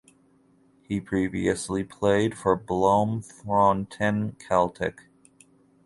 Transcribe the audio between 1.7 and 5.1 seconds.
played for Bloemfontein Celtic.